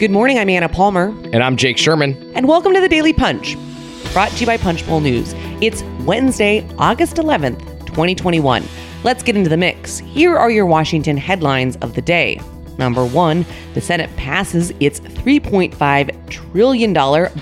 Good 0.00 0.10
morning. 0.10 0.38
I'm 0.38 0.48
Anna 0.48 0.66
Palmer. 0.66 1.08
And 1.34 1.42
I'm 1.42 1.58
Jake 1.58 1.76
Sherman. 1.76 2.32
And 2.34 2.48
welcome 2.48 2.72
to 2.72 2.80
the 2.80 2.88
Daily 2.88 3.12
Punch, 3.12 3.58
brought 4.14 4.30
to 4.30 4.38
you 4.38 4.46
by 4.46 4.56
Punchbowl 4.56 5.00
News. 5.00 5.34
It's 5.60 5.82
Wednesday, 6.06 6.66
August 6.78 7.16
11th, 7.16 7.84
2021. 7.84 8.64
Let's 9.04 9.22
get 9.22 9.36
into 9.36 9.50
the 9.50 9.58
mix. 9.58 9.98
Here 9.98 10.38
are 10.38 10.50
your 10.50 10.64
Washington 10.64 11.18
headlines 11.18 11.76
of 11.82 11.94
the 11.94 12.00
day. 12.00 12.40
Number 12.78 13.04
one, 13.04 13.44
the 13.74 13.82
Senate 13.82 14.08
passes 14.16 14.72
its 14.80 15.00
$3.5 15.00 16.30
trillion 16.30 16.94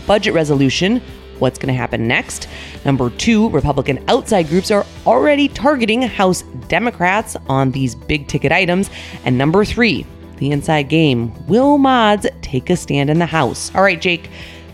budget 0.08 0.34
resolution. 0.34 1.00
What's 1.38 1.60
going 1.60 1.72
to 1.72 1.78
happen 1.78 2.08
next? 2.08 2.48
Number 2.84 3.10
two, 3.10 3.50
Republican 3.50 4.04
outside 4.08 4.48
groups 4.48 4.72
are 4.72 4.84
already 5.06 5.46
targeting 5.46 6.02
House 6.02 6.42
Democrats 6.66 7.36
on 7.48 7.70
these 7.70 7.94
big 7.94 8.26
ticket 8.26 8.50
items. 8.50 8.90
And 9.24 9.38
number 9.38 9.64
three, 9.64 10.04
the 10.38 10.50
inside 10.50 10.84
game. 10.88 11.32
Will 11.46 11.78
mods 11.78 12.26
take 12.42 12.70
a 12.70 12.76
stand 12.76 13.10
in 13.10 13.18
the 13.18 13.26
House? 13.26 13.74
All 13.74 13.82
right, 13.82 14.00
Jake. 14.00 14.30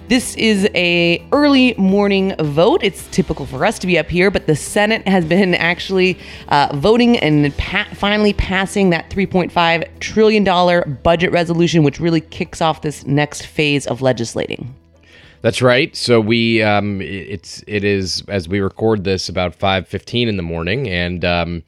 This 0.06 0.36
is 0.36 0.68
a 0.74 1.26
early 1.32 1.74
morning 1.78 2.34
vote. 2.38 2.80
It's 2.82 3.08
typical 3.08 3.46
for 3.46 3.64
us 3.64 3.78
to 3.78 3.86
be 3.86 3.98
up 3.98 4.10
here, 4.10 4.30
but 4.30 4.46
the 4.46 4.54
Senate 4.54 5.08
has 5.08 5.24
been 5.24 5.54
actually 5.54 6.18
uh, 6.48 6.68
voting 6.74 7.16
and 7.18 7.56
pa- 7.56 7.88
finally 7.94 8.34
passing 8.34 8.90
that 8.90 9.08
3.5 9.08 9.88
trillion 10.00 10.44
dollar 10.44 10.84
budget 10.84 11.32
resolution, 11.32 11.84
which 11.84 12.00
really 12.00 12.20
kicks 12.20 12.60
off 12.60 12.82
this 12.82 13.06
next 13.06 13.46
phase 13.46 13.86
of 13.86 14.02
legislating. 14.02 14.74
That's 15.40 15.62
right. 15.62 15.94
So 15.96 16.20
we 16.20 16.62
um, 16.62 17.00
it's 17.00 17.64
it 17.66 17.82
is 17.82 18.22
as 18.28 18.48
we 18.48 18.60
record 18.60 19.04
this 19.04 19.28
about 19.28 19.54
five 19.54 19.86
fifteen 19.86 20.26
in 20.26 20.38
the 20.38 20.42
morning, 20.42 20.88
and 20.88 21.22
um, 21.22 21.62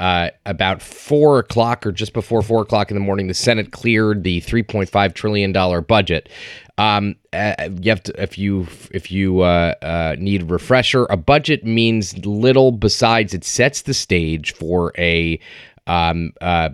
uh, 0.00 0.30
about 0.46 0.80
four 0.80 1.38
o'clock 1.38 1.86
or 1.86 1.92
just 1.92 2.14
before 2.14 2.40
four 2.40 2.62
o'clock 2.62 2.90
in 2.90 2.96
the 2.96 3.02
morning, 3.02 3.28
the 3.28 3.34
Senate 3.34 3.70
cleared 3.70 4.24
the 4.24 4.40
three 4.40 4.62
point 4.62 4.88
five 4.88 5.12
trillion 5.12 5.52
dollar 5.52 5.82
budget. 5.82 6.30
Um, 6.78 7.16
uh, 7.34 7.68
you 7.82 7.90
have 7.90 8.02
to 8.04 8.22
if 8.22 8.38
you 8.38 8.66
if 8.92 9.12
you 9.12 9.40
uh, 9.40 9.74
uh, 9.82 10.16
need 10.18 10.42
a 10.42 10.44
refresher, 10.46 11.06
a 11.10 11.18
budget 11.18 11.66
means 11.66 12.16
little 12.26 12.72
besides 12.72 13.34
it 13.34 13.44
sets 13.44 13.82
the 13.82 13.92
stage 13.92 14.54
for 14.54 14.94
a 14.96 15.38
um, 15.86 16.32
uh, 16.40 16.70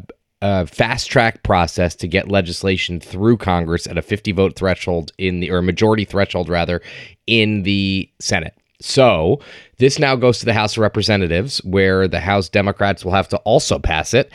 fast 0.67 1.11
track 1.11 1.43
process 1.43 1.97
to 1.97 2.07
get 2.07 2.29
legislation 2.29 3.01
through 3.01 3.39
Congress 3.39 3.89
at 3.89 3.99
a 3.99 4.03
50 4.03 4.31
vote 4.31 4.55
threshold 4.55 5.11
in 5.19 5.41
the 5.41 5.51
or 5.51 5.61
majority 5.63 6.05
threshold 6.05 6.49
rather 6.49 6.81
in 7.27 7.65
the 7.65 8.09
Senate. 8.21 8.55
So 8.81 9.41
this 9.79 9.99
now 9.99 10.17
goes 10.17 10.39
to 10.41 10.45
the 10.45 10.55
House 10.55 10.77
of 10.77 10.79
Representatives, 10.79 11.59
where 11.65 12.09
the 12.09 12.21
House 12.21 12.49
Democrats 12.49 13.05
will 13.05 13.13
have 13.13 13.29
to 13.29 13.39
also 13.39 13.79
pass 13.79 14.15
it. 14.15 14.31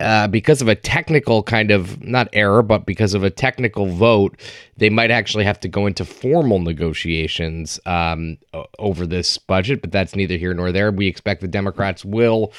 Uh, 0.00 0.26
because 0.26 0.60
of 0.60 0.66
a 0.66 0.74
technical 0.74 1.42
kind 1.42 1.70
of 1.70 2.02
not 2.02 2.28
error, 2.32 2.62
but 2.62 2.84
because 2.84 3.14
of 3.14 3.22
a 3.22 3.30
technical 3.30 3.86
vote, 3.86 4.36
they 4.76 4.90
might 4.90 5.12
actually 5.12 5.44
have 5.44 5.60
to 5.60 5.68
go 5.68 5.86
into 5.86 6.04
formal 6.04 6.58
negotiations 6.58 7.78
um, 7.86 8.36
over 8.80 9.06
this 9.06 9.38
budget. 9.38 9.80
But 9.80 9.92
that's 9.92 10.16
neither 10.16 10.36
here 10.36 10.52
nor 10.52 10.72
there. 10.72 10.90
We 10.90 11.06
expect 11.06 11.40
the 11.40 11.48
Democrats 11.48 12.04
will 12.04 12.52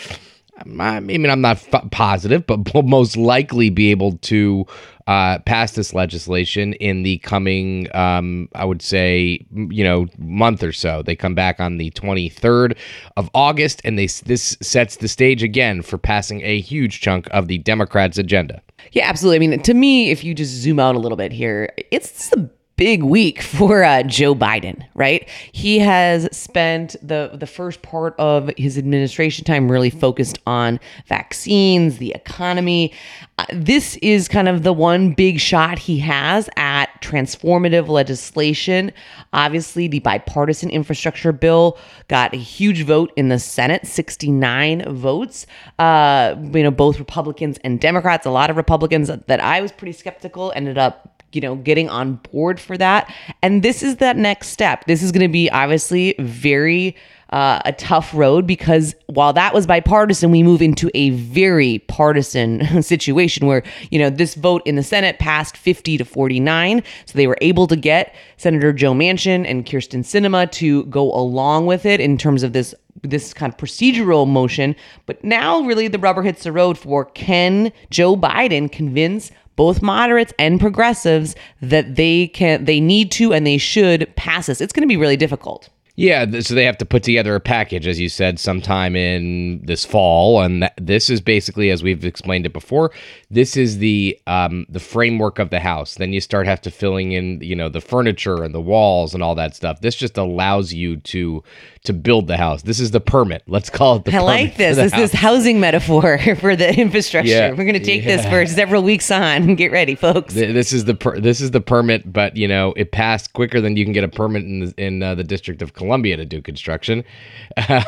I 0.58 1.00
mean, 1.00 1.30
I'm 1.30 1.42
not 1.42 1.58
f- 1.74 1.92
positive, 1.92 2.48
but 2.48 2.74
will 2.74 2.84
most 2.84 3.18
likely 3.18 3.70
be 3.70 3.92
able 3.92 4.18
to 4.20 4.66
uh, 5.08 5.40
pass 5.40 5.74
this 5.74 5.94
legislation 5.94 6.74
in 6.74 7.04
the 7.04 7.18
coming, 7.20 7.94
um, 7.96 8.50
I 8.56 8.66
would 8.66 8.82
say, 8.82 9.46
you 9.54 9.84
know, 9.84 10.08
month 10.18 10.64
or 10.64 10.72
so. 10.72 11.04
They 11.04 11.16
come 11.16 11.36
back 11.36 11.60
on 11.60 11.78
the 11.78 11.92
23rd 11.92 12.78
of 13.18 13.30
August, 13.34 13.82
and 13.84 14.00
they 14.00 14.08
this 14.08 14.58
sets 14.62 14.98
the 14.98 15.08
stage 15.08 15.44
again 15.44 15.82
for 15.82 15.98
passing 15.98 16.42
a 16.42 16.60
huge 16.60 17.02
chunk 17.02 17.28
of 17.32 17.48
the 17.48 17.58
Democrats' 17.60 18.18
agenda. 18.18 18.62
Yeah, 18.94 19.08
absolutely. 19.08 19.46
I 19.46 19.50
mean, 19.50 19.62
to 19.62 19.74
me, 19.74 20.10
if 20.10 20.24
you 20.24 20.34
just 20.34 20.54
zoom 20.54 20.80
out 20.80 20.96
a 20.96 21.00
little 21.00 21.18
bit 21.18 21.32
here, 21.32 21.72
it's 21.92 22.30
the 22.30 22.50
big 22.78 23.04
week 23.04 23.42
for 23.42 23.84
uh, 23.84 24.04
Joe 24.04 24.36
Biden, 24.36 24.86
right? 24.94 25.28
He 25.52 25.80
has 25.80 26.28
spent 26.36 26.96
the 27.02 27.32
the 27.34 27.48
first 27.48 27.82
part 27.82 28.16
of 28.20 28.50
his 28.58 28.78
administration 28.78 29.46
time 29.46 29.72
really 29.72 29.90
focused 29.90 30.40
on 30.46 30.80
vaccines, 31.08 31.98
the 31.98 32.12
economy. 32.14 32.94
Uh, 33.38 33.46
this 33.52 33.98
is 33.98 34.28
kind 34.28 34.48
of 34.48 34.64
the 34.64 34.72
one 34.72 35.14
big 35.14 35.40
shot 35.40 35.78
he 35.78 36.00
has 36.00 36.50
at 36.56 36.88
transformative 37.02 37.88
legislation. 37.88 38.92
Obviously, 39.34 39.88
the 39.88 40.00
bipartisan 40.00 40.70
infrastructure 40.70 41.32
bill 41.32 41.78
got 42.08 42.34
a 42.34 42.38
huge 42.38 42.84
vote 42.84 43.12
in 43.16 43.30
the 43.30 43.40
Senate, 43.40 43.86
69 43.86 44.96
votes. 44.96 45.46
Uh, 45.80 46.36
you 46.54 46.64
know, 46.64 46.72
both 46.72 46.98
Republicans 47.00 47.58
and 47.64 47.80
Democrats. 47.80 48.26
A 48.26 48.32
lot 48.32 48.50
of 48.50 48.58
Republicans 48.58 49.12
that 49.28 49.40
I 49.42 49.62
was 49.62 49.72
pretty 49.72 49.94
skeptical 49.94 50.54
ended 50.56 50.78
up 50.78 51.15
you 51.36 51.42
know, 51.42 51.56
getting 51.56 51.90
on 51.90 52.16
board 52.32 52.60
for 52.60 52.78
that. 52.78 53.14
And 53.42 53.62
this 53.62 53.84
is 53.84 53.98
that 53.98 54.18
next 54.18 54.48
step. 54.50 54.86
This 54.86 55.04
is 55.04 55.12
going 55.12 55.22
to 55.22 55.32
be 55.32 55.50
obviously 55.52 56.16
very 56.20 56.96
uh, 57.32 57.60
a 57.66 57.74
tough 57.74 58.14
road 58.14 58.48
because 58.48 58.96
while 59.08 59.34
that 59.34 59.54
was 59.54 59.68
bipartisan, 59.68 60.32
we 60.32 60.44
move 60.44 60.62
into 60.62 60.90
a 60.94 61.10
very 61.10 61.80
partisan 61.88 62.82
situation 62.82 63.48
where, 63.48 63.64
you 63.92 64.00
know, 64.00 64.10
this 64.10 64.36
vote 64.36 64.62
in 64.66 64.76
the 64.76 64.84
Senate 64.84 65.20
passed 65.20 65.58
50 65.58 65.98
to 65.98 66.06
49. 66.06 66.84
So 67.06 67.18
they 67.18 67.28
were 67.28 67.38
able 67.42 67.68
to 67.68 67.76
get 67.76 68.16
Senator 68.38 68.72
Joe 68.72 68.94
Manchin 68.94 69.46
and 69.46 69.66
Kyrsten 69.66 70.02
Sinema 70.02 70.50
to 70.54 70.86
go 70.86 71.12
along 71.14 71.66
with 71.66 71.86
it 71.86 72.00
in 72.00 72.18
terms 72.18 72.44
of 72.44 72.54
this 72.54 72.74
this 73.02 73.34
kind 73.34 73.54
of 73.54 73.60
procedural 73.60 74.28
motion. 74.28 74.76
But 75.06 75.24
now 75.24 75.62
really 75.62 75.88
the 75.88 76.00
rubber 76.00 76.24
hits 76.24 76.44
the 76.44 76.52
road 76.52 76.78
for 76.78 77.06
can 77.06 77.72
Joe 77.90 78.16
Biden 78.16 78.72
convince 78.72 79.32
both 79.56 79.82
moderates 79.82 80.34
and 80.38 80.60
progressives 80.60 81.36
that 81.62 81.96
they 81.96 82.28
can 82.28 82.66
they 82.66 82.80
need 82.80 83.12
to 83.12 83.34
and 83.34 83.46
they 83.46 83.58
should 83.58 84.14
pass 84.16 84.48
this. 84.48 84.62
It's 84.62 84.74
going 84.74 84.88
to 84.88 84.88
be 84.88 84.98
really 84.98 85.18
difficult. 85.18 85.70
Yeah, 85.98 86.40
so 86.42 86.56
they 86.56 86.66
have 86.66 86.78
to 86.80 86.86
put 86.86 87.04
together 87.04 87.36
a 87.36 87.40
package, 87.40 87.88
as 87.88 88.00
you 88.02 88.10
said, 88.10 88.38
sometime 88.38 88.98
in 88.98 89.66
this 89.66 89.86
fall, 89.86 90.42
and 90.42 90.70
this 90.78 91.10
is 91.10 91.22
basically, 91.22 91.70
as 91.72 91.84
we've 91.84 92.04
explained 92.04 92.46
it 92.46 92.52
before, 92.52 92.92
this 93.32 93.56
is 93.56 93.78
the 93.78 94.20
um, 94.28 94.66
the 94.68 94.82
framework 94.82 95.40
of 95.40 95.52
the 95.52 95.62
house. 95.62 95.96
Then 95.96 96.12
you 96.12 96.20
start 96.20 96.48
have 96.48 96.60
to 96.62 96.72
filling 96.72 97.14
in, 97.14 97.40
you 97.42 97.56
know, 97.56 97.70
the 97.70 97.80
furniture 97.80 98.44
and 98.44 98.54
the 98.54 98.60
walls 98.60 99.14
and 99.14 99.24
all 99.24 99.36
that 99.36 99.56
stuff. 99.56 99.80
This 99.80 99.96
just 99.96 100.18
allows 100.18 100.74
you 100.74 100.98
to 100.98 101.42
to 101.86 101.94
build 101.94 102.28
the 102.28 102.36
house. 102.36 102.64
This 102.64 102.82
is 102.82 102.92
the 102.92 103.00
permit. 103.00 103.44
Let's 103.48 103.70
call 103.70 103.98
it 103.98 104.06
the. 104.06 104.18
I 104.18 104.20
like 104.20 104.58
this. 104.58 104.76
This 104.76 104.94
is 104.98 105.14
housing 105.14 105.62
metaphor 105.62 106.18
for 106.40 106.58
the 106.58 106.78
infrastructure. 106.78 107.32
Yeah, 107.32 107.52
We're 107.52 107.64
going 107.64 107.74
to 107.74 107.80
take 107.80 108.04
yeah. 108.04 108.18
this 108.18 108.26
for 108.26 108.46
several 108.46 108.84
weeks 108.84 109.10
on. 109.12 109.56
Get 109.56 109.72
ready, 109.72 109.96
folks. 109.96 110.34
This 110.34 110.74
is 110.74 110.84
the 110.84 110.96
per- 110.96 111.22
this 111.22 111.40
is 111.40 111.52
the 111.52 111.62
permit, 111.62 112.12
but 112.12 112.36
you 112.36 112.50
know 112.50 112.74
it 112.76 112.92
passed 112.92 113.32
quicker 113.32 113.62
than 113.62 113.78
you 113.78 113.86
can 113.86 113.94
get 113.94 114.04
a 114.04 114.10
permit 114.10 114.44
in 114.44 114.60
the, 114.60 114.74
in 114.78 115.02
uh, 115.02 115.16
the 115.16 115.24
District 115.24 115.62
of 115.62 115.74
Columbia 115.74 115.85
to 115.90 116.26
do 116.26 116.42
construction. 116.42 117.04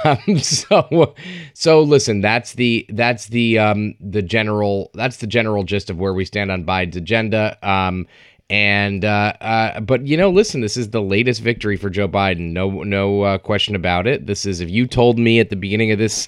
Um, 0.03 0.39
so 0.39 1.15
so 1.53 1.81
listen, 1.81 2.21
that's 2.21 2.53
the 2.53 2.85
that's 2.89 3.27
the 3.27 3.59
um, 3.59 3.95
the 3.99 4.21
general 4.21 4.91
that's 4.93 5.17
the 5.17 5.27
general 5.27 5.63
gist 5.63 5.89
of 5.89 5.97
where 5.97 6.13
we 6.13 6.25
stand 6.25 6.51
on 6.51 6.63
Biden's 6.63 6.95
agenda. 6.95 7.57
Um, 7.67 8.07
and 8.49 9.03
uh, 9.03 9.33
uh, 9.41 9.79
but 9.81 10.07
you 10.07 10.15
know, 10.15 10.29
listen, 10.29 10.61
this 10.61 10.77
is 10.77 10.91
the 10.91 11.01
latest 11.01 11.41
victory 11.41 11.75
for 11.75 11.89
Joe 11.89 12.07
Biden. 12.07 12.51
No, 12.51 12.83
no 12.83 13.23
uh, 13.23 13.37
question 13.37 13.75
about 13.75 14.07
it. 14.07 14.25
This 14.25 14.45
is 14.45 14.61
if 14.61 14.69
you 14.69 14.87
told 14.87 15.19
me 15.19 15.39
at 15.39 15.49
the 15.49 15.55
beginning 15.55 15.91
of 15.91 15.99
this 15.99 16.27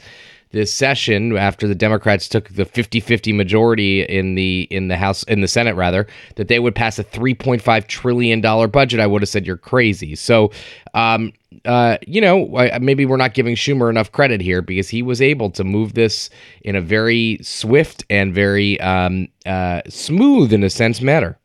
this 0.51 0.73
session 0.73 1.37
after 1.37 1.67
the 1.67 1.75
Democrats 1.75 2.27
took 2.27 2.49
the 2.49 2.65
50-50 2.65 3.35
majority 3.35 4.01
in 4.01 4.35
the 4.35 4.67
in 4.71 4.87
the 4.87 4.97
House 4.97 5.23
in 5.23 5.41
the 5.41 5.47
Senate 5.47 5.75
rather 5.75 6.07
that 6.35 6.47
they 6.47 6.59
would 6.59 6.75
pass 6.75 6.97
a 6.97 7.03
3.5 7.03 7.87
trillion 7.87 8.41
dollar 8.41 8.67
budget 8.67 8.99
I 8.99 9.07
would 9.07 9.21
have 9.21 9.29
said 9.29 9.45
you're 9.45 9.57
crazy. 9.57 10.15
So 10.15 10.51
um, 10.93 11.33
uh, 11.65 11.97
you 12.05 12.21
know, 12.21 12.47
maybe 12.79 13.05
we're 13.05 13.17
not 13.17 13.33
giving 13.33 13.55
Schumer 13.55 13.89
enough 13.89 14.11
credit 14.11 14.41
here 14.41 14.61
because 14.61 14.89
he 14.89 15.01
was 15.01 15.21
able 15.21 15.49
to 15.51 15.63
move 15.63 15.93
this 15.93 16.29
in 16.61 16.75
a 16.75 16.81
very 16.81 17.39
swift 17.41 18.05
and 18.09 18.33
very 18.33 18.79
um, 18.81 19.27
uh, 19.45 19.81
smooth, 19.87 20.53
in 20.53 20.63
a 20.63 20.69
sense, 20.69 21.01
manner. 21.01 21.37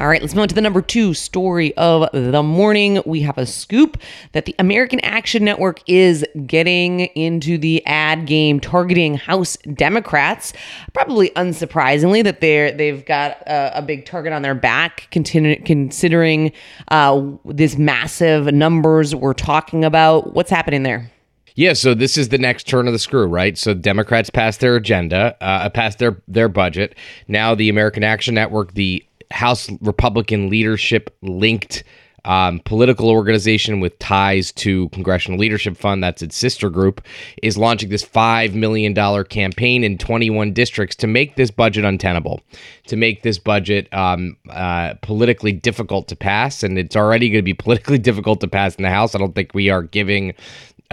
All 0.00 0.08
right, 0.08 0.20
let's 0.20 0.34
move 0.34 0.42
on 0.42 0.48
to 0.48 0.54
the 0.56 0.60
number 0.60 0.82
two 0.82 1.14
story 1.14 1.72
of 1.76 2.10
the 2.12 2.42
morning. 2.42 3.00
We 3.06 3.20
have 3.20 3.38
a 3.38 3.46
scoop 3.46 3.96
that 4.32 4.44
the 4.44 4.54
American 4.58 4.98
Action 5.00 5.44
Network 5.44 5.80
is 5.86 6.26
getting 6.46 7.00
into 7.14 7.56
the 7.58 7.80
ad 7.86 8.26
game 8.26 8.58
targeting 8.58 9.14
House 9.14 9.56
Democrats. 9.72 10.52
Probably 10.94 11.30
unsurprisingly 11.30 12.24
that 12.24 12.40
they're 12.40 12.72
they've 12.72 13.06
got 13.06 13.40
a, 13.42 13.78
a 13.78 13.82
big 13.82 14.04
target 14.04 14.32
on 14.32 14.42
their 14.42 14.56
back, 14.56 15.06
continu- 15.12 15.64
considering 15.64 16.50
uh, 16.88 17.22
this 17.44 17.78
massive 17.78 18.52
numbers 18.52 19.14
we're 19.14 19.32
talking 19.32 19.84
about. 19.84 20.34
What's 20.34 20.50
happening 20.50 20.82
there? 20.82 21.08
Yeah, 21.54 21.72
so 21.72 21.94
this 21.94 22.18
is 22.18 22.30
the 22.30 22.38
next 22.38 22.66
turn 22.66 22.88
of 22.88 22.92
the 22.92 22.98
screw, 22.98 23.26
right? 23.26 23.56
So 23.56 23.74
Democrats 23.74 24.28
passed 24.28 24.58
their 24.58 24.74
agenda, 24.74 25.36
uh, 25.40 25.68
passed 25.70 26.00
their 26.00 26.20
their 26.26 26.48
budget. 26.48 26.96
Now 27.28 27.54
the 27.54 27.68
American 27.68 28.02
Action 28.02 28.34
Network, 28.34 28.74
the 28.74 29.04
House 29.34 29.68
Republican 29.80 30.48
leadership 30.48 31.14
linked 31.22 31.82
um, 32.24 32.60
political 32.60 33.10
organization 33.10 33.80
with 33.80 33.98
ties 33.98 34.50
to 34.52 34.88
Congressional 34.90 35.38
Leadership 35.38 35.76
Fund, 35.76 36.02
that's 36.02 36.22
its 36.22 36.36
sister 36.36 36.70
group, 36.70 37.02
is 37.42 37.58
launching 37.58 37.90
this 37.90 38.04
$5 38.04 38.54
million 38.54 38.94
campaign 39.24 39.84
in 39.84 39.98
21 39.98 40.52
districts 40.52 40.96
to 40.96 41.06
make 41.06 41.36
this 41.36 41.50
budget 41.50 41.84
untenable, 41.84 42.40
to 42.86 42.96
make 42.96 43.22
this 43.22 43.38
budget 43.38 43.92
um, 43.92 44.36
uh, 44.48 44.94
politically 45.02 45.52
difficult 45.52 46.08
to 46.08 46.16
pass. 46.16 46.62
And 46.62 46.78
it's 46.78 46.96
already 46.96 47.28
going 47.28 47.40
to 47.40 47.42
be 47.42 47.54
politically 47.64 47.98
difficult 47.98 48.40
to 48.40 48.48
pass 48.48 48.74
in 48.76 48.84
the 48.84 48.90
House. 48.90 49.14
I 49.14 49.18
don't 49.18 49.34
think 49.34 49.52
we 49.52 49.68
are 49.68 49.82
giving 49.82 50.32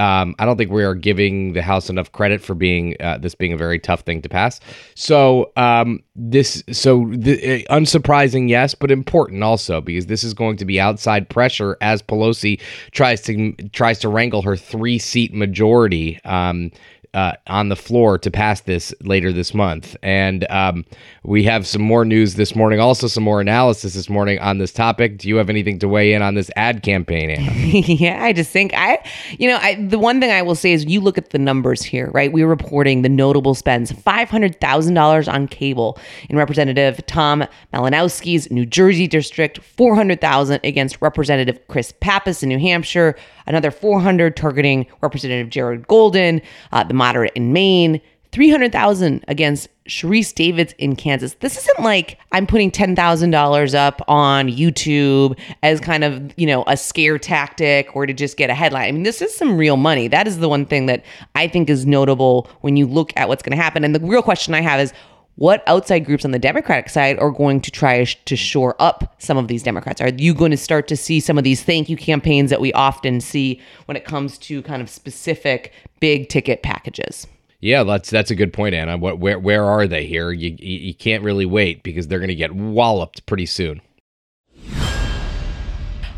um, 0.01 0.33
I 0.39 0.45
don't 0.45 0.57
think 0.57 0.71
we 0.71 0.83
are 0.83 0.95
giving 0.95 1.53
the 1.53 1.61
House 1.61 1.87
enough 1.87 2.11
credit 2.11 2.41
for 2.41 2.55
being 2.55 2.95
uh, 2.99 3.19
this 3.19 3.35
being 3.35 3.53
a 3.53 3.57
very 3.57 3.77
tough 3.77 4.01
thing 4.01 4.23
to 4.23 4.29
pass. 4.29 4.59
So 4.95 5.51
um, 5.57 6.01
this, 6.15 6.63
so 6.71 7.07
the, 7.11 7.67
uh, 7.67 7.75
unsurprising, 7.75 8.49
yes, 8.49 8.73
but 8.73 8.89
important 8.89 9.43
also 9.43 9.79
because 9.79 10.07
this 10.07 10.23
is 10.23 10.33
going 10.33 10.57
to 10.57 10.65
be 10.65 10.79
outside 10.79 11.29
pressure 11.29 11.77
as 11.81 12.01
Pelosi 12.01 12.59
tries 12.89 13.21
to 13.21 13.53
tries 13.73 13.99
to 13.99 14.09
wrangle 14.09 14.41
her 14.41 14.57
three 14.57 14.97
seat 14.97 15.35
majority. 15.35 16.19
Um, 16.25 16.71
uh, 17.13 17.33
on 17.47 17.69
the 17.69 17.75
floor 17.75 18.17
to 18.17 18.31
pass 18.31 18.61
this 18.61 18.93
later 19.01 19.33
this 19.33 19.53
month. 19.53 19.95
And 20.01 20.49
um, 20.49 20.85
we 21.23 21.43
have 21.43 21.67
some 21.67 21.81
more 21.81 22.05
news 22.05 22.35
this 22.35 22.55
morning, 22.55 22.79
also 22.79 23.07
some 23.07 23.23
more 23.23 23.41
analysis 23.41 23.93
this 23.93 24.09
morning 24.09 24.39
on 24.39 24.59
this 24.59 24.71
topic. 24.71 25.17
Do 25.17 25.27
you 25.27 25.35
have 25.35 25.49
anything 25.49 25.79
to 25.79 25.87
weigh 25.87 26.13
in 26.13 26.21
on 26.21 26.35
this 26.35 26.49
ad 26.55 26.83
campaign, 26.83 27.29
Anna? 27.29 27.51
yeah, 27.51 28.23
I 28.23 28.31
just 28.33 28.51
think 28.51 28.73
I, 28.75 29.03
you 29.37 29.49
know, 29.49 29.57
I, 29.57 29.75
the 29.91 29.99
one 29.99 30.21
thing 30.21 30.31
I 30.31 30.41
will 30.41 30.55
say 30.55 30.71
is 30.71 30.85
you 30.85 31.01
look 31.01 31.17
at 31.17 31.31
the 31.31 31.37
numbers 31.37 31.83
here, 31.83 32.09
right? 32.11 32.31
We're 32.31 32.47
reporting 32.47 33.01
the 33.01 33.09
notable 33.09 33.53
spends 33.53 33.91
$500,000 33.91 35.31
on 35.31 35.47
cable 35.49 35.99
in 36.29 36.37
Representative 36.37 37.05
Tom 37.07 37.45
Malinowski's 37.73 38.49
New 38.49 38.65
Jersey 38.65 39.05
district, 39.05 39.59
400000 39.59 40.61
against 40.63 41.01
Representative 41.01 41.59
Chris 41.67 41.93
Pappas 41.99 42.41
in 42.41 42.49
New 42.49 42.57
Hampshire, 42.57 43.17
another 43.45 43.69
400 43.69 44.37
targeting 44.37 44.87
Representative 45.01 45.49
Jared 45.49 45.87
Golden, 45.87 46.41
uh, 46.71 46.83
the 46.83 46.93
moderate 46.93 47.33
in 47.35 47.51
Maine, 47.51 48.01
300,000 48.31 49.25
against 49.27 49.67
Sharice 49.87 50.33
Davids 50.33 50.73
in 50.77 50.95
Kansas. 50.95 51.33
This 51.35 51.57
isn't 51.57 51.81
like 51.81 52.17
I'm 52.31 52.47
putting 52.47 52.71
$10,000 52.71 53.75
up 53.75 54.01
on 54.07 54.47
YouTube 54.47 55.37
as 55.63 55.81
kind 55.81 56.03
of, 56.03 56.33
you 56.37 56.47
know, 56.47 56.63
a 56.67 56.77
scare 56.77 57.19
tactic 57.19 57.93
or 57.93 58.05
to 58.05 58.13
just 58.13 58.37
get 58.37 58.49
a 58.49 58.53
headline. 58.53 58.87
I 58.87 58.91
mean, 58.91 59.03
this 59.03 59.21
is 59.21 59.35
some 59.35 59.57
real 59.57 59.75
money. 59.75 60.07
That 60.07 60.27
is 60.27 60.39
the 60.39 60.47
one 60.47 60.65
thing 60.65 60.85
that 60.85 61.03
I 61.35 61.47
think 61.47 61.69
is 61.69 61.85
notable 61.85 62.49
when 62.61 62.77
you 62.77 62.87
look 62.87 63.11
at 63.17 63.27
what's 63.27 63.43
going 63.43 63.57
to 63.57 63.61
happen. 63.61 63.83
And 63.83 63.93
the 63.93 63.99
real 63.99 64.21
question 64.21 64.53
I 64.53 64.61
have 64.61 64.79
is 64.79 64.93
what 65.35 65.63
outside 65.67 66.05
groups 66.05 66.23
on 66.23 66.31
the 66.31 66.39
Democratic 66.39 66.89
side 66.89 67.17
are 67.19 67.31
going 67.31 67.61
to 67.61 67.71
try 67.71 68.03
to 68.03 68.35
shore 68.35 68.75
up 68.79 69.15
some 69.17 69.37
of 69.37 69.47
these 69.47 69.63
Democrats? 69.63 69.99
Are 69.99 70.09
you 70.09 70.33
going 70.33 70.51
to 70.51 70.57
start 70.57 70.87
to 70.89 70.95
see 70.95 71.19
some 71.19 71.37
of 71.37 71.43
these 71.43 71.63
thank 71.63 71.89
you 71.89 71.97
campaigns 71.97 72.49
that 72.49 72.61
we 72.61 72.71
often 72.73 73.19
see 73.19 73.59
when 73.85 73.97
it 73.97 74.05
comes 74.05 74.37
to 74.39 74.61
kind 74.61 74.81
of 74.81 74.89
specific 74.89 75.73
big 75.99 76.29
ticket 76.29 76.63
packages? 76.63 77.27
Yeah, 77.61 77.83
that's 77.83 78.09
that's 78.09 78.31
a 78.31 78.35
good 78.35 78.53
point, 78.53 78.73
Anna. 78.73 78.97
What 78.97 79.19
where 79.19 79.37
where 79.37 79.63
are 79.63 79.87
they 79.87 80.05
here? 80.07 80.31
You 80.31 80.55
you, 80.59 80.95
can't 80.95 81.23
really 81.23 81.45
wait 81.45 81.83
because 81.83 82.07
they're 82.07 82.19
going 82.19 82.29
to 82.29 82.35
get 82.35 82.53
walloped 82.53 83.25
pretty 83.27 83.45
soon. 83.45 83.81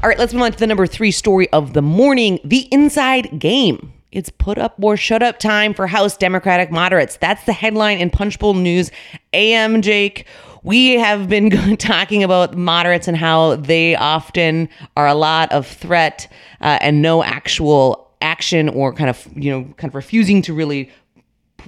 All 0.01 0.09
right, 0.09 0.17
let's 0.17 0.33
move 0.33 0.43
on 0.43 0.53
to 0.53 0.57
the 0.57 0.67
number 0.67 0.87
three 0.87 1.11
story 1.11 1.49
of 1.51 1.73
the 1.73 1.81
morning: 1.81 2.39
the 2.45 2.69
inside 2.71 3.39
game. 3.39 3.91
It's 4.13 4.29
put 4.29 4.57
up 4.57 4.75
or 4.81 4.95
shut 4.95 5.21
up 5.21 5.39
time 5.39 5.73
for 5.73 5.85
House 5.87 6.15
Democratic 6.15 6.71
moderates. 6.71 7.17
That's 7.17 7.43
the 7.45 7.53
headline 7.53 7.97
in 7.97 8.09
Punchbowl 8.09 8.53
News. 8.53 8.89
AM 9.33 9.81
Jake. 9.81 10.25
We 10.61 10.91
have 10.93 11.27
been 11.27 11.49
talking 11.77 12.23
about 12.23 12.55
moderates 12.55 13.09
and 13.09 13.17
how 13.17 13.57
they 13.57 13.95
often 13.95 14.69
are 14.95 15.07
a 15.07 15.15
lot 15.15 15.51
of 15.51 15.67
threat 15.67 16.31
uh, 16.61 16.77
and 16.79 17.01
no 17.01 17.21
actual 17.21 18.11
action 18.21 18.69
or 18.69 18.93
kind 18.93 19.09
of, 19.09 19.27
you 19.35 19.51
know, 19.51 19.63
kind 19.75 19.91
of 19.91 19.95
refusing 19.95 20.41
to 20.43 20.53
really 20.53 20.89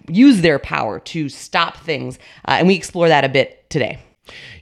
use 0.08 0.42
their 0.42 0.60
power 0.60 1.00
to 1.00 1.30
stop 1.30 1.78
things. 1.78 2.18
Uh, 2.48 2.58
and 2.60 2.68
we 2.68 2.76
explore 2.76 3.08
that 3.08 3.24
a 3.24 3.30
bit 3.30 3.70
today. 3.70 4.00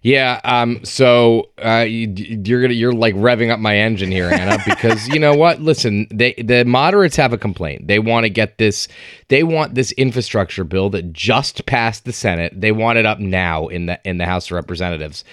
Yeah. 0.01 0.41
Um. 0.43 0.83
So 0.83 1.49
uh, 1.63 1.85
you, 1.87 2.57
are 2.57 2.61
gonna 2.61 2.73
you're 2.73 2.91
like 2.91 3.15
revving 3.15 3.49
up 3.49 3.59
my 3.59 3.77
engine 3.77 4.11
here, 4.11 4.29
Anna, 4.29 4.61
because 4.67 5.07
you 5.07 5.19
know 5.19 5.33
what? 5.33 5.61
Listen, 5.61 6.07
they 6.11 6.33
the 6.33 6.65
moderates 6.65 7.15
have 7.15 7.31
a 7.31 7.37
complaint. 7.37 7.87
They 7.87 7.99
want 7.99 8.25
to 8.25 8.29
get 8.29 8.57
this. 8.57 8.89
They 9.29 9.43
want 9.43 9.75
this 9.75 9.93
infrastructure 9.93 10.65
bill 10.65 10.89
that 10.89 11.13
just 11.13 11.65
passed 11.65 12.03
the 12.03 12.11
Senate. 12.11 12.51
They 12.59 12.73
want 12.73 12.97
it 12.97 13.05
up 13.05 13.19
now 13.19 13.67
in 13.67 13.85
the 13.85 13.99
in 14.03 14.17
the 14.17 14.25
House 14.25 14.47
of 14.47 14.51
Representatives 14.51 15.23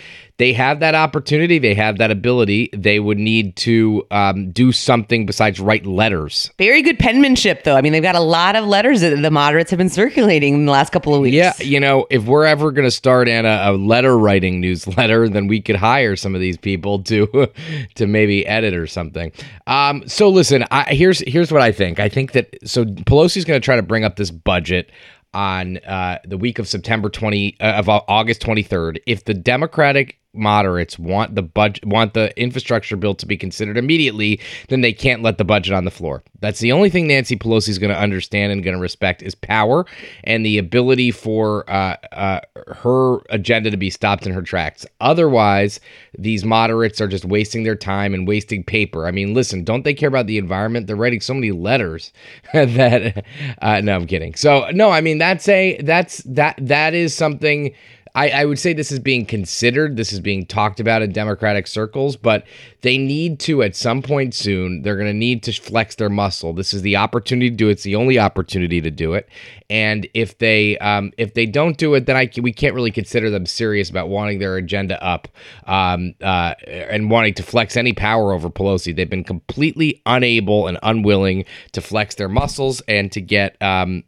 they 0.41 0.55
have 0.55 0.81
that 0.81 0.95
opportunity, 0.95 1.59
they 1.59 1.75
have 1.75 1.99
that 1.99 2.11
ability. 2.11 2.71
They 2.73 2.99
would 2.99 3.19
need 3.19 3.57
to 3.57 4.07
um, 4.11 4.51
do 4.53 4.73
something 4.73 5.27
besides 5.27 5.61
write 5.61 5.85
letters. 5.85 6.51
Very 6.57 6.81
good 6.81 6.99
penmanship, 6.99 7.65
though. 7.65 7.77
I 7.77 7.83
mean, 7.83 7.93
they've 7.93 8.03
got 8.03 8.15
a 8.15 8.21
lot 8.21 8.57
of 8.57 8.65
letters 8.65 9.03
that 9.03 9.15
the 9.15 9.31
moderates 9.31 9.71
have 9.71 9.77
been 9.77 9.91
circulating 9.91 10.55
in 10.55 10.65
the 10.65 10.73
last 10.73 10.93
couple 10.93 11.15
of 11.15 11.21
weeks. 11.21 11.35
Yeah, 11.35 11.53
you 11.59 11.79
know, 11.79 12.07
if 12.09 12.25
we're 12.25 12.47
ever 12.47 12.73
going 12.73 12.87
to 12.87 12.91
start 12.91 13.29
in 13.29 13.45
a, 13.45 13.65
a, 13.65 13.73
letter 13.77 14.17
writing 14.17 14.63
newsletter, 14.63 15.29
then 15.29 15.47
we 15.47 15.61
could 15.61 15.77
hire 15.77 16.17
some 16.17 16.35
of 16.35 16.41
these 16.41 16.57
people 16.57 17.03
to 17.03 17.53
to 17.97 18.07
maybe 18.07 18.47
edit 18.47 18.73
or 18.73 18.87
something. 18.87 19.33
Um, 19.67 20.09
so 20.09 20.31
listen, 20.31 20.65
I, 20.71 20.85
here's 20.85 21.19
here's 21.27 21.53
what 21.53 21.61
I 21.61 21.71
think. 21.71 22.01
I 22.01 22.09
think 22.09 22.33
that 22.33 22.57
so 22.65 22.87
Pelosi's 22.87 23.45
going 23.45 23.61
to 23.61 23.65
try 23.65 23.77
to 23.77 23.83
bring 23.83 24.05
up 24.05 24.17
this 24.17 24.31
budget 24.31 24.91
on 25.35 25.77
uh, 25.79 26.19
the 26.25 26.39
week 26.39 26.59
of 26.59 26.67
September 26.67 27.11
20 27.11 27.57
uh, 27.61 27.65
of 27.73 27.91
August 27.91 28.41
23rd. 28.41 29.01
If 29.07 29.25
the 29.27 29.35
Democratic 29.35 30.20
moderates 30.33 30.99
want 30.99 31.35
the 31.35 31.43
budget 31.43 31.85
want 31.85 32.15
the 32.15 32.39
infrastructure 32.41 32.97
bill 32.97 33.15
to 33.15 33.27
be 33.27 33.37
considered 33.37 33.77
immediately, 33.77 34.41
then 34.69 34.81
they 34.81 34.93
can't 34.93 35.23
let 35.23 35.39
the 35.39 35.45
budget 35.45 35.75
on 35.75 35.85
the 35.85 35.91
floor. 35.91 36.23
That's 36.41 36.61
the 36.61 36.73
only 36.73 36.91
thing 36.91 37.07
Nancy 37.07 37.37
Pelosi 37.37 37.69
is 37.69 37.79
going 37.79 37.93
to 37.93 37.99
understand 37.99 38.53
and 38.53 38.63
going 38.63 38.77
to 38.77 38.81
respect 38.81 39.23
is 39.23 39.35
power 39.35 39.87
and 40.25 40.45
the 40.45 40.59
ability 40.59 41.11
for 41.11 41.69
uh, 41.71 41.97
uh, 42.13 42.41
her 42.69 43.19
agenda 43.31 43.71
to 43.71 43.77
be 43.77 43.91
stopped 43.91 44.27
in 44.27 44.33
her 44.33 44.43
tracks. 44.43 44.87
Otherwise, 45.01 45.81
these 46.19 46.45
moderates 46.45 47.01
are 47.01 47.09
just 47.09 47.25
wasting 47.25 47.65
their 47.65 47.77
time 47.77 48.15
and 48.15 48.27
wasting 48.27 48.63
paper. 48.63 49.07
I 49.07 49.11
mean, 49.11 49.35
listen, 49.35 49.65
don't 49.65 49.85
they 49.85 49.95
care 49.95 50.09
about 50.09 50.27
the 50.27 50.39
environment? 50.39 50.87
They're 50.87 50.97
writing 50.97 51.21
so 51.21 51.35
many 51.35 51.51
letters 51.51 52.13
that. 52.53 53.25
Uh, 53.61 53.81
no, 53.81 53.97
I'm 53.97 54.07
kidding. 54.07 54.35
So 54.35 54.71
no, 54.71 54.91
I 54.91 55.01
mean 55.01 55.19
that's 55.19 55.49
a 55.49 55.81
that's 55.83 56.19
that 56.19 56.57
that 56.61 56.95
is 56.95 57.15
something 57.15 57.75
I, 58.15 58.31
I, 58.31 58.45
would 58.45 58.59
say 58.59 58.73
this 58.73 58.91
is 58.91 58.99
being 58.99 59.25
considered. 59.25 59.97
This 59.97 60.13
is 60.13 60.21
being 60.21 60.47
talked 60.47 60.81
about 60.81 61.03
in 61.03 61.13
Democratic 61.13 61.67
circles, 61.67 62.17
but 62.17 62.45
they 62.83 62.99
need 62.99 63.39
to, 63.41 63.63
at 63.63 63.77
some 63.77 64.03
point 64.03 64.35
soon, 64.35 64.83
they're 64.83 64.97
going 64.97 65.09
to 65.09 65.15
need 65.15 65.43
to 65.45 65.53
flex 65.53 65.95
their 65.95 66.09
muscle. 66.09 66.53
This 66.53 66.75
is 66.75 66.83
the 66.83 66.97
opportunity 66.97 67.51
to 67.51 67.57
do 67.57 67.69
it. 67.69 67.73
It's 67.73 67.83
the 67.83 67.97
only 67.97 68.19
opportunity 68.19 68.81
to 68.81 68.91
do 68.91 69.15
it. 69.15 69.29
And 69.69 70.09
if 70.15 70.39
they 70.39 70.79
um, 70.79 71.13
if 71.17 71.35
they 71.35 71.47
don't 71.47 71.77
do 71.77 71.95
it, 71.95 72.07
then 72.07 72.17
I 72.17 72.31
we 72.41 72.53
can't 72.53 72.75
really 72.75 72.91
consider 72.91 73.31
them 73.31 73.47
serious 73.47 73.89
about 73.91 74.09
wanting 74.09 74.41
their 74.41 74.57
agenda 74.57 75.03
up 75.05 75.29
um, 75.67 76.15
uh, 76.21 76.55
and 76.67 77.11
wanting 77.11 77.35
to 77.35 77.43
flex 77.43 77.77
any 77.77 77.93
power 77.93 78.33
over 78.33 78.51
Pelosi. 78.51 78.95
They've 78.95 79.09
been 79.09 79.25
completely 79.25 80.03
unable 80.07 80.67
and 80.67 80.79
unwilling 80.83 81.45
to 81.73 81.81
flex 81.81 82.17
their 82.17 82.29
muscles 82.29 82.81
and 82.89 83.13
to 83.13 83.21
get 83.21 83.61
um, 83.63 84.03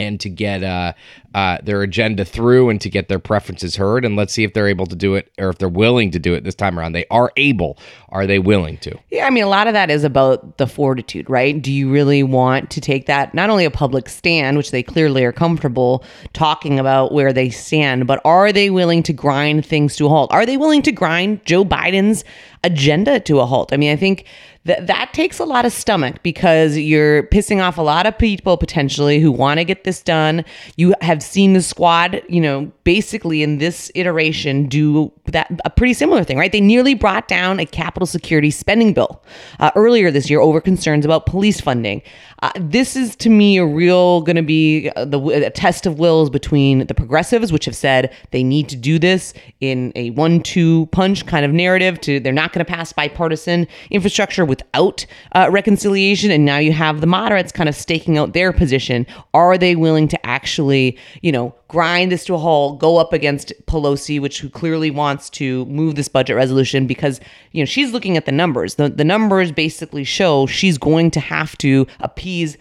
and 0.00 0.18
to 0.20 0.30
get 0.30 0.64
uh, 0.64 0.94
uh, 1.34 1.58
their 1.62 1.82
agenda 1.82 2.24
through 2.24 2.70
and 2.70 2.80
to 2.80 2.88
get 2.88 3.08
their 3.08 3.18
preferences 3.18 3.76
heard. 3.76 4.04
And 4.04 4.16
let's 4.16 4.32
see 4.32 4.44
if 4.44 4.54
they're 4.54 4.66
able 4.66 4.86
to 4.86 4.96
do 4.96 5.14
it 5.14 5.30
or 5.38 5.50
if 5.50 5.58
they're 5.58 5.68
willing 5.68 6.10
to 6.12 6.18
do 6.18 6.34
it 6.34 6.42
this 6.42 6.54
time 6.54 6.78
around. 6.78 6.92
They 6.92 7.04
are 7.10 7.30
able. 7.36 7.78
Are 8.08 8.26
they 8.26 8.38
willing 8.38 8.78
to? 8.78 8.98
Yeah, 9.10 9.26
I 9.26 9.30
mean, 9.30 9.44
a 9.44 9.48
lot 9.48 9.66
of 9.66 9.74
that 9.74 9.90
is 9.90 10.02
about 10.02 10.56
the 10.56 10.66
fortitude, 10.66 11.28
right? 11.28 11.60
Do 11.60 11.70
you 11.70 11.90
really 11.90 12.22
want 12.22 12.70
to 12.70 12.80
take 12.80 13.06
that, 13.06 13.34
not 13.34 13.50
only 13.50 13.64
a 13.64 13.70
public 13.70 14.08
stand, 14.08 14.56
which 14.56 14.70
they 14.70 14.82
clearly 14.82 15.24
are 15.24 15.32
comfortable 15.32 16.02
talking 16.32 16.78
about 16.78 17.12
where 17.12 17.32
they 17.32 17.50
stand, 17.50 18.06
but 18.06 18.20
are 18.24 18.52
they 18.52 18.70
willing 18.70 19.02
to 19.04 19.12
grind 19.12 19.66
things 19.66 19.96
to 19.96 20.06
a 20.06 20.08
halt? 20.08 20.32
Are 20.32 20.46
they 20.46 20.56
willing 20.56 20.82
to 20.82 20.92
grind 20.92 21.44
Joe 21.44 21.64
Biden's 21.64 22.24
agenda 22.64 23.20
to 23.20 23.40
a 23.40 23.46
halt? 23.46 23.72
I 23.72 23.76
mean, 23.76 23.92
I 23.92 23.96
think 23.96 24.24
that 24.64 24.86
that 24.88 25.14
takes 25.14 25.38
a 25.38 25.44
lot 25.44 25.64
of 25.64 25.72
stomach 25.72 26.22
because 26.22 26.76
you're 26.76 27.22
pissing 27.24 27.62
off 27.62 27.78
a 27.78 27.82
lot 27.82 28.04
of 28.04 28.16
people 28.18 28.58
potentially 28.58 29.18
who 29.18 29.32
want 29.32 29.58
to 29.58 29.64
get 29.64 29.84
this 29.84 30.02
done. 30.02 30.44
You 30.76 30.94
have 31.00 31.22
seen 31.22 31.54
the 31.54 31.62
squad, 31.62 32.22
you 32.28 32.42
know, 32.42 32.70
basically 32.84 33.42
in 33.42 33.56
this 33.56 33.90
iteration 33.94 34.66
do 34.66 35.10
that 35.26 35.50
a 35.64 35.70
pretty 35.70 35.94
similar 35.94 36.24
thing, 36.24 36.36
right? 36.36 36.52
They 36.52 36.60
nearly 36.60 36.94
brought 36.94 37.26
down 37.26 37.58
a 37.58 37.64
Capitol 37.64 38.06
security 38.06 38.50
spending 38.50 38.92
bill 38.92 39.24
uh, 39.60 39.70
earlier 39.76 40.10
this 40.10 40.28
year 40.28 40.40
over 40.40 40.60
concerns 40.60 41.06
about 41.06 41.24
police 41.24 41.60
funding. 41.60 42.02
Uh, 42.42 42.50
this 42.56 42.96
is 42.96 43.16
to 43.16 43.30
me 43.30 43.58
a 43.58 43.66
real 43.66 44.20
going 44.22 44.36
to 44.36 44.42
be 44.42 44.90
uh, 44.96 45.04
the 45.04 45.20
a 45.46 45.50
test 45.50 45.86
of 45.86 45.98
wills 45.98 46.28
between 46.28 46.86
the 46.86 46.94
progressives, 46.94 47.52
which 47.52 47.64
have 47.64 47.76
said 47.76 48.12
they 48.30 48.42
need 48.42 48.68
to 48.68 48.76
do 48.76 48.98
this 48.98 49.32
in 49.60 49.92
a 49.94 50.10
one-two 50.10 50.86
punch 50.86 51.24
kind 51.26 51.44
of 51.44 51.52
narrative. 51.52 52.00
To 52.02 52.20
they're 52.20 52.32
not 52.32 52.52
going 52.52 52.64
to 52.64 52.70
pass 52.70 52.92
bipartisan 52.92 53.66
infrastructure 53.90 54.44
without 54.50 55.06
uh, 55.32 55.48
reconciliation, 55.50 56.30
and 56.30 56.44
now 56.44 56.58
you 56.58 56.72
have 56.72 57.00
the 57.00 57.06
moderates 57.06 57.52
kind 57.52 57.68
of 57.68 57.74
staking 57.74 58.18
out 58.18 58.34
their 58.34 58.52
position. 58.52 59.06
Are 59.32 59.56
they 59.56 59.76
willing 59.76 60.08
to 60.08 60.26
actually, 60.26 60.98
you 61.22 61.30
know, 61.30 61.54
grind 61.68 62.10
this 62.10 62.24
to 62.24 62.34
a 62.34 62.38
halt, 62.38 62.80
go 62.80 62.96
up 62.96 63.12
against 63.12 63.52
Pelosi, 63.66 64.20
which 64.20 64.40
who 64.40 64.50
clearly 64.50 64.90
wants 64.90 65.30
to 65.30 65.64
move 65.66 65.94
this 65.94 66.08
budget 66.08 66.34
resolution 66.34 66.86
because 66.88 67.20
you 67.52 67.62
know 67.62 67.66
she's 67.66 67.92
looking 67.92 68.16
at 68.16 68.26
the 68.26 68.32
numbers. 68.32 68.74
The 68.74 68.88
the 68.90 69.04
numbers 69.04 69.52
basically 69.52 70.04
show 70.04 70.46
she's 70.46 70.76
going 70.76 71.12
to 71.12 71.20
have 71.20 71.56
to 71.58 71.86
appease 72.00 72.58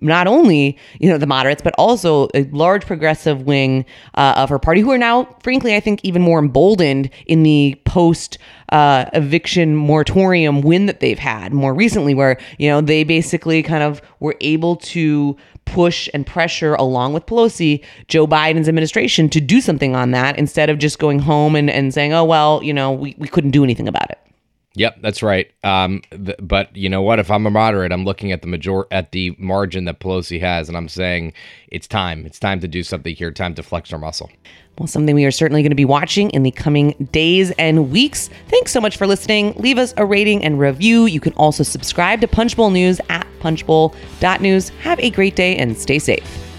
not 0.00 0.26
only 0.26 0.78
you 0.98 1.08
know 1.08 1.18
the 1.18 1.26
moderates 1.26 1.62
but 1.62 1.74
also 1.76 2.28
a 2.34 2.44
large 2.52 2.86
progressive 2.86 3.42
wing 3.42 3.84
uh, 4.14 4.34
of 4.36 4.48
her 4.48 4.58
party 4.58 4.80
who 4.80 4.90
are 4.90 4.98
now 4.98 5.24
frankly 5.42 5.74
i 5.74 5.80
think 5.80 6.00
even 6.04 6.22
more 6.22 6.38
emboldened 6.38 7.10
in 7.26 7.42
the 7.42 7.80
post 7.84 8.38
uh, 8.70 9.04
eviction 9.14 9.74
moratorium 9.74 10.60
win 10.62 10.86
that 10.86 11.00
they've 11.00 11.18
had 11.18 11.52
more 11.52 11.74
recently 11.74 12.14
where 12.14 12.38
you 12.58 12.68
know 12.68 12.80
they 12.80 13.04
basically 13.04 13.62
kind 13.62 13.82
of 13.82 14.00
were 14.20 14.36
able 14.40 14.76
to 14.76 15.36
push 15.64 16.08
and 16.14 16.26
pressure 16.26 16.74
along 16.74 17.12
with 17.12 17.26
pelosi 17.26 17.84
joe 18.08 18.26
biden's 18.26 18.68
administration 18.68 19.28
to 19.28 19.40
do 19.40 19.60
something 19.60 19.94
on 19.94 20.12
that 20.12 20.38
instead 20.38 20.70
of 20.70 20.78
just 20.78 20.98
going 20.98 21.18
home 21.18 21.56
and, 21.56 21.68
and 21.70 21.92
saying 21.92 22.12
oh 22.12 22.24
well 22.24 22.62
you 22.62 22.72
know 22.72 22.92
we, 22.92 23.14
we 23.18 23.28
couldn't 23.28 23.50
do 23.50 23.64
anything 23.64 23.88
about 23.88 24.10
it 24.10 24.19
Yep, 24.74 25.02
that's 25.02 25.22
right. 25.22 25.50
Um, 25.64 26.02
th- 26.10 26.38
but 26.40 26.74
you 26.76 26.88
know 26.88 27.02
what? 27.02 27.18
If 27.18 27.30
I'm 27.30 27.44
a 27.44 27.50
moderate, 27.50 27.90
I'm 27.90 28.04
looking 28.04 28.30
at 28.30 28.42
the 28.42 28.46
major 28.46 28.84
at 28.92 29.10
the 29.10 29.34
margin 29.36 29.84
that 29.86 29.98
Pelosi 29.98 30.40
has, 30.40 30.68
and 30.68 30.76
I'm 30.76 30.88
saying 30.88 31.32
it's 31.68 31.88
time. 31.88 32.24
It's 32.24 32.38
time 32.38 32.60
to 32.60 32.68
do 32.68 32.84
something 32.84 33.14
here. 33.14 33.32
Time 33.32 33.54
to 33.56 33.64
flex 33.64 33.92
our 33.92 33.98
muscle. 33.98 34.30
Well, 34.78 34.86
something 34.86 35.14
we 35.14 35.24
are 35.24 35.32
certainly 35.32 35.62
going 35.62 35.72
to 35.72 35.76
be 35.76 35.84
watching 35.84 36.30
in 36.30 36.44
the 36.44 36.52
coming 36.52 37.08
days 37.12 37.50
and 37.52 37.90
weeks. 37.90 38.30
Thanks 38.48 38.70
so 38.70 38.80
much 38.80 38.96
for 38.96 39.06
listening. 39.06 39.54
Leave 39.56 39.76
us 39.76 39.92
a 39.96 40.06
rating 40.06 40.44
and 40.44 40.58
review. 40.58 41.06
You 41.06 41.20
can 41.20 41.32
also 41.34 41.64
subscribe 41.64 42.20
to 42.20 42.28
Punchbowl 42.28 42.70
News 42.70 43.00
at 43.10 43.26
punchbowl.news. 43.40 44.68
Have 44.68 45.00
a 45.00 45.10
great 45.10 45.34
day 45.34 45.56
and 45.56 45.76
stay 45.76 45.98
safe. 45.98 46.49